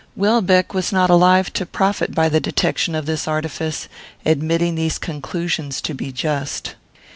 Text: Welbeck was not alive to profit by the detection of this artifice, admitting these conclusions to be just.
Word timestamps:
Welbeck 0.15 0.73
was 0.73 0.91
not 0.91 1.11
alive 1.11 1.53
to 1.53 1.63
profit 1.63 2.15
by 2.15 2.27
the 2.27 2.39
detection 2.39 2.95
of 2.95 3.05
this 3.05 3.27
artifice, 3.27 3.87
admitting 4.25 4.73
these 4.73 4.97
conclusions 4.97 5.79
to 5.81 5.93
be 5.93 6.11
just. 6.11 6.73